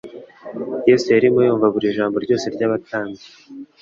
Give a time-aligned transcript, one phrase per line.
[0.89, 3.25] Yesu yarimo yumva buri jambo ryose y'abatambyi: